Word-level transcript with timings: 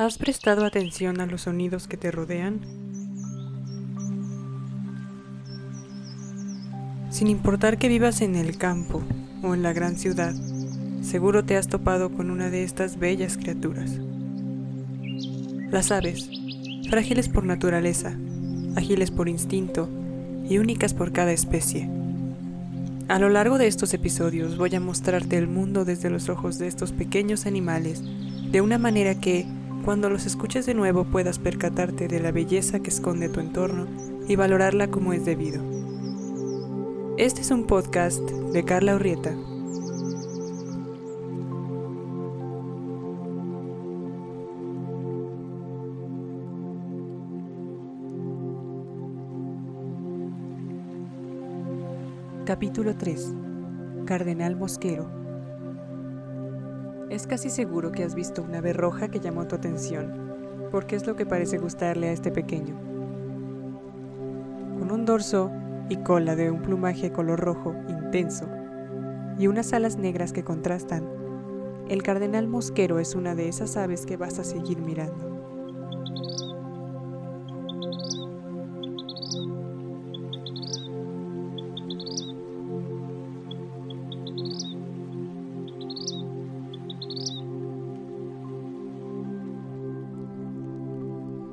¿Has 0.00 0.16
prestado 0.16 0.64
atención 0.64 1.20
a 1.20 1.26
los 1.26 1.42
sonidos 1.42 1.86
que 1.86 1.98
te 1.98 2.10
rodean? 2.10 2.60
Sin 7.10 7.26
importar 7.26 7.76
que 7.76 7.88
vivas 7.88 8.22
en 8.22 8.34
el 8.34 8.56
campo 8.56 9.02
o 9.42 9.52
en 9.52 9.62
la 9.62 9.74
gran 9.74 9.98
ciudad, 9.98 10.32
seguro 11.02 11.44
te 11.44 11.58
has 11.58 11.68
topado 11.68 12.12
con 12.12 12.30
una 12.30 12.48
de 12.48 12.64
estas 12.64 12.98
bellas 12.98 13.36
criaturas. 13.36 13.90
Las 15.70 15.92
aves, 15.92 16.30
frágiles 16.88 17.28
por 17.28 17.44
naturaleza, 17.44 18.16
ágiles 18.76 19.10
por 19.10 19.28
instinto 19.28 19.86
y 20.48 20.56
únicas 20.56 20.94
por 20.94 21.12
cada 21.12 21.32
especie. 21.32 21.90
A 23.08 23.18
lo 23.18 23.28
largo 23.28 23.58
de 23.58 23.66
estos 23.66 23.92
episodios 23.92 24.56
voy 24.56 24.74
a 24.74 24.80
mostrarte 24.80 25.36
el 25.36 25.46
mundo 25.46 25.84
desde 25.84 26.08
los 26.08 26.30
ojos 26.30 26.58
de 26.58 26.68
estos 26.68 26.90
pequeños 26.90 27.44
animales, 27.44 28.02
de 28.50 28.62
una 28.62 28.78
manera 28.78 29.14
que, 29.20 29.46
cuando 29.84 30.10
los 30.10 30.26
escuches 30.26 30.66
de 30.66 30.74
nuevo 30.74 31.04
puedas 31.04 31.38
percatarte 31.38 32.08
de 32.08 32.20
la 32.20 32.32
belleza 32.32 32.80
que 32.80 32.90
esconde 32.90 33.28
tu 33.28 33.40
entorno 33.40 33.86
y 34.28 34.36
valorarla 34.36 34.90
como 34.90 35.12
es 35.12 35.24
debido. 35.24 35.62
Este 37.16 37.40
es 37.40 37.50
un 37.50 37.66
podcast 37.66 38.20
de 38.20 38.64
Carla 38.64 38.94
Urrieta. 38.94 39.34
Capítulo 52.44 52.96
3. 52.96 53.32
Cardenal 54.06 54.56
Mosquero 54.56 55.19
es 57.10 57.26
casi 57.26 57.50
seguro 57.50 57.90
que 57.90 58.04
has 58.04 58.14
visto 58.14 58.42
una 58.42 58.58
ave 58.58 58.72
roja 58.72 59.08
que 59.08 59.18
llamó 59.18 59.46
tu 59.46 59.56
atención, 59.56 60.68
porque 60.70 60.94
es 60.94 61.06
lo 61.06 61.16
que 61.16 61.26
parece 61.26 61.58
gustarle 61.58 62.08
a 62.08 62.12
este 62.12 62.30
pequeño. 62.30 62.76
Con 64.78 64.92
un 64.92 65.04
dorso 65.04 65.50
y 65.88 65.96
cola 65.96 66.36
de 66.36 66.52
un 66.52 66.62
plumaje 66.62 67.10
color 67.10 67.40
rojo 67.40 67.74
intenso 67.88 68.46
y 69.38 69.48
unas 69.48 69.72
alas 69.72 69.96
negras 69.96 70.32
que 70.32 70.44
contrastan, 70.44 71.04
el 71.88 72.04
cardenal 72.04 72.46
mosquero 72.46 73.00
es 73.00 73.16
una 73.16 73.34
de 73.34 73.48
esas 73.48 73.76
aves 73.76 74.06
que 74.06 74.16
vas 74.16 74.38
a 74.38 74.44
seguir 74.44 74.78
mirando. 74.78 75.29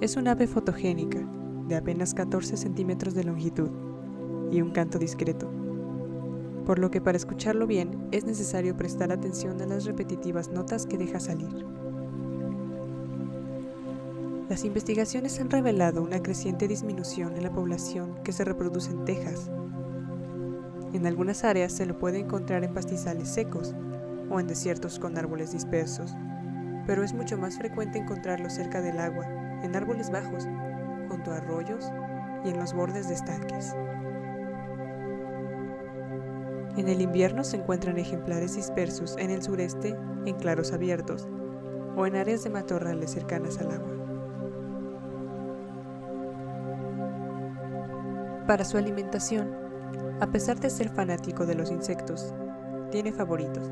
Es 0.00 0.16
un 0.16 0.28
ave 0.28 0.46
fotogénica, 0.46 1.18
de 1.68 1.76
apenas 1.76 2.14
14 2.14 2.56
centímetros 2.56 3.12
de 3.12 3.22
longitud 3.22 3.68
y 4.50 4.62
un 4.62 4.70
canto 4.70 4.98
discreto, 4.98 5.52
por 6.64 6.78
lo 6.78 6.90
que 6.90 7.02
para 7.02 7.18
escucharlo 7.18 7.66
bien 7.66 8.08
es 8.10 8.24
necesario 8.24 8.74
prestar 8.78 9.12
atención 9.12 9.60
a 9.60 9.66
las 9.66 9.84
repetitivas 9.84 10.48
notas 10.48 10.86
que 10.86 10.96
deja 10.96 11.20
salir. 11.20 11.66
Las 14.48 14.64
investigaciones 14.64 15.38
han 15.38 15.50
revelado 15.50 16.02
una 16.02 16.22
creciente 16.22 16.66
disminución 16.66 17.36
en 17.36 17.42
la 17.42 17.52
población 17.52 18.14
que 18.24 18.32
se 18.32 18.46
reproduce 18.46 18.92
en 18.92 19.04
Texas. 19.04 19.50
En 20.94 21.06
algunas 21.06 21.44
áreas 21.44 21.72
se 21.72 21.84
lo 21.84 21.98
puede 21.98 22.20
encontrar 22.20 22.64
en 22.64 22.72
pastizales 22.72 23.28
secos 23.28 23.74
o 24.30 24.40
en 24.40 24.46
desiertos 24.46 24.98
con 24.98 25.18
árboles 25.18 25.52
dispersos, 25.52 26.14
pero 26.86 27.04
es 27.04 27.12
mucho 27.12 27.36
más 27.36 27.58
frecuente 27.58 27.98
encontrarlo 27.98 28.48
cerca 28.48 28.80
del 28.80 28.98
agua 28.98 29.39
en 29.62 29.76
árboles 29.76 30.10
bajos, 30.10 30.48
junto 31.08 31.30
a 31.30 31.36
arroyos 31.36 31.92
y 32.44 32.50
en 32.50 32.58
los 32.58 32.72
bordes 32.72 33.08
de 33.08 33.14
estanques. 33.14 33.74
En 36.76 36.88
el 36.88 37.00
invierno 37.00 37.44
se 37.44 37.56
encuentran 37.56 37.98
ejemplares 37.98 38.54
dispersos 38.56 39.16
en 39.18 39.30
el 39.30 39.42
sureste 39.42 39.96
en 40.24 40.36
claros 40.36 40.72
abiertos 40.72 41.28
o 41.96 42.06
en 42.06 42.16
áreas 42.16 42.44
de 42.44 42.50
matorrales 42.50 43.10
cercanas 43.10 43.58
al 43.58 43.72
agua. 43.72 44.00
Para 48.46 48.64
su 48.64 48.78
alimentación, 48.78 49.54
a 50.20 50.26
pesar 50.28 50.58
de 50.60 50.70
ser 50.70 50.88
fanático 50.88 51.46
de 51.46 51.54
los 51.54 51.70
insectos, 51.70 52.34
tiene 52.90 53.12
favoritos. 53.12 53.70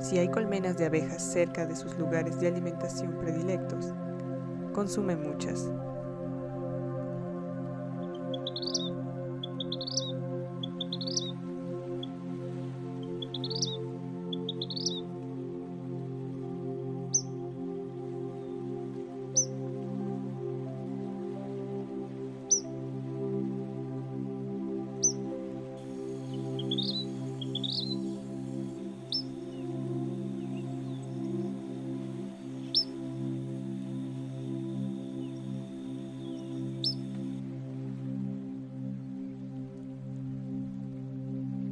Si 0.00 0.18
hay 0.18 0.28
colmenas 0.28 0.78
de 0.78 0.86
abejas 0.86 1.22
cerca 1.22 1.66
de 1.66 1.76
sus 1.76 1.98
lugares 1.98 2.40
de 2.40 2.48
alimentación 2.48 3.18
predilectos, 3.18 3.92
consume 4.78 5.16
muchas. 5.16 5.68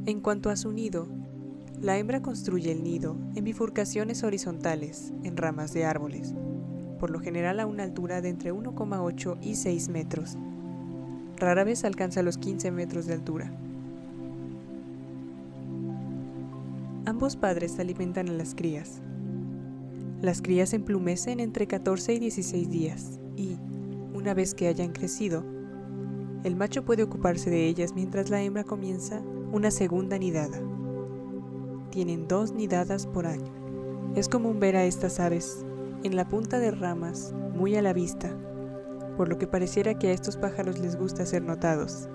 En 0.07 0.21
cuanto 0.21 0.49
a 0.49 0.55
su 0.55 0.71
nido, 0.71 1.05
la 1.81 1.97
hembra 1.97 2.21
construye 2.21 2.71
el 2.71 2.81
nido 2.81 3.17
en 3.35 3.43
bifurcaciones 3.43 4.23
horizontales 4.23 5.11
en 5.25 5.35
ramas 5.35 5.73
de 5.73 5.83
árboles, 5.83 6.33
por 6.97 7.09
lo 7.09 7.19
general 7.19 7.59
a 7.59 7.65
una 7.65 7.83
altura 7.83 8.21
de 8.21 8.29
entre 8.29 8.53
1,8 8.53 9.37
y 9.41 9.55
6 9.55 9.89
metros. 9.89 10.37
Rara 11.35 11.65
vez 11.65 11.83
alcanza 11.83 12.23
los 12.23 12.37
15 12.37 12.71
metros 12.71 13.05
de 13.05 13.15
altura. 13.15 13.51
Ambos 17.03 17.35
padres 17.35 17.77
alimentan 17.77 18.29
a 18.29 18.31
las 18.31 18.55
crías. 18.55 19.01
Las 20.21 20.41
crías 20.41 20.71
emplumecen 20.71 21.41
entre 21.41 21.67
14 21.67 22.13
y 22.13 22.19
16 22.19 22.69
días 22.69 23.19
y, 23.35 23.57
una 24.13 24.33
vez 24.33 24.53
que 24.53 24.69
hayan 24.69 24.93
crecido, 24.93 25.43
el 26.43 26.55
macho 26.55 26.83
puede 26.85 27.03
ocuparse 27.03 27.49
de 27.49 27.67
ellas 27.67 27.93
mientras 27.93 28.29
la 28.29 28.41
hembra 28.41 28.63
comienza 28.63 29.21
una 29.51 29.71
segunda 29.71 30.17
nidada. 30.17 30.59
Tienen 31.89 32.27
dos 32.27 32.51
nidadas 32.51 33.07
por 33.07 33.25
año. 33.25 33.51
Es 34.15 34.29
común 34.29 34.59
ver 34.59 34.75
a 34.75 34.85
estas 34.85 35.19
aves 35.19 35.65
en 36.03 36.15
la 36.15 36.27
punta 36.27 36.59
de 36.59 36.71
ramas, 36.71 37.33
muy 37.55 37.75
a 37.75 37.81
la 37.81 37.93
vista, 37.93 38.35
por 39.17 39.29
lo 39.29 39.37
que 39.37 39.47
pareciera 39.47 39.97
que 39.97 40.09
a 40.09 40.11
estos 40.11 40.37
pájaros 40.37 40.79
les 40.79 40.95
gusta 40.95 41.25
ser 41.25 41.41
notados. 41.41 42.07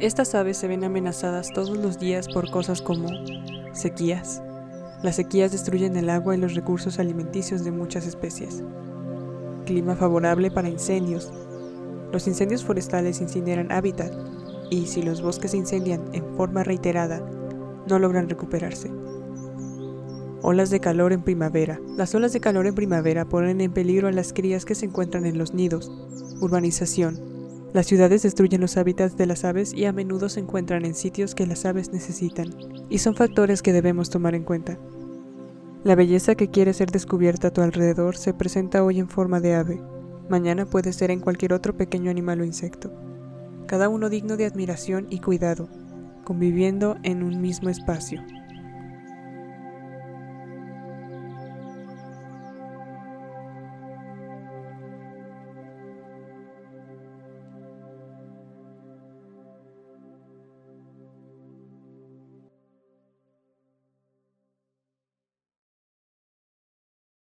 Estas 0.00 0.34
aves 0.34 0.56
se 0.56 0.66
ven 0.66 0.82
amenazadas 0.82 1.52
todos 1.52 1.76
los 1.76 1.98
días 1.98 2.28
por 2.28 2.50
cosas 2.50 2.82
como 2.82 3.08
sequías. 3.72 4.42
Las 5.02 5.16
sequías 5.16 5.52
destruyen 5.52 5.96
el 5.96 6.10
agua 6.10 6.34
y 6.34 6.38
los 6.38 6.54
recursos 6.54 6.98
alimenticios 6.98 7.62
de 7.62 7.70
muchas 7.70 8.06
especies. 8.06 8.62
Clima 9.66 9.94
favorable 9.94 10.50
para 10.50 10.68
incendios. 10.68 11.32
Los 12.12 12.26
incendios 12.26 12.64
forestales 12.64 13.20
incineran 13.20 13.70
hábitat 13.70 14.12
y 14.68 14.86
si 14.86 15.02
los 15.02 15.22
bosques 15.22 15.52
se 15.52 15.58
incendian 15.58 16.02
en 16.12 16.36
forma 16.36 16.64
reiterada, 16.64 17.20
no 17.86 17.98
logran 17.98 18.28
recuperarse. 18.28 18.90
Olas 20.42 20.70
de 20.70 20.80
calor 20.80 21.12
en 21.12 21.22
primavera. 21.22 21.80
Las 21.96 22.14
olas 22.14 22.32
de 22.32 22.40
calor 22.40 22.66
en 22.66 22.74
primavera 22.74 23.24
ponen 23.24 23.60
en 23.60 23.72
peligro 23.72 24.08
a 24.08 24.12
las 24.12 24.32
crías 24.32 24.64
que 24.64 24.74
se 24.74 24.86
encuentran 24.86 25.24
en 25.24 25.38
los 25.38 25.54
nidos. 25.54 25.90
Urbanización. 26.40 27.33
Las 27.74 27.86
ciudades 27.86 28.22
destruyen 28.22 28.60
los 28.60 28.76
hábitats 28.76 29.16
de 29.16 29.26
las 29.26 29.44
aves 29.44 29.74
y 29.74 29.84
a 29.86 29.92
menudo 29.92 30.28
se 30.28 30.38
encuentran 30.38 30.84
en 30.84 30.94
sitios 30.94 31.34
que 31.34 31.44
las 31.44 31.64
aves 31.64 31.92
necesitan, 31.92 32.54
y 32.88 32.98
son 32.98 33.16
factores 33.16 33.62
que 33.62 33.72
debemos 33.72 34.10
tomar 34.10 34.36
en 34.36 34.44
cuenta. 34.44 34.78
La 35.82 35.96
belleza 35.96 36.36
que 36.36 36.50
quiere 36.50 36.72
ser 36.72 36.92
descubierta 36.92 37.48
a 37.48 37.50
tu 37.52 37.62
alrededor 37.62 38.16
se 38.16 38.32
presenta 38.32 38.84
hoy 38.84 39.00
en 39.00 39.08
forma 39.08 39.40
de 39.40 39.56
ave, 39.56 39.82
mañana 40.28 40.66
puede 40.66 40.92
ser 40.92 41.10
en 41.10 41.18
cualquier 41.18 41.52
otro 41.52 41.76
pequeño 41.76 42.12
animal 42.12 42.42
o 42.42 42.44
insecto, 42.44 42.92
cada 43.66 43.88
uno 43.88 44.08
digno 44.08 44.36
de 44.36 44.46
admiración 44.46 45.08
y 45.10 45.18
cuidado, 45.18 45.68
conviviendo 46.22 46.96
en 47.02 47.24
un 47.24 47.40
mismo 47.42 47.70
espacio. 47.70 48.22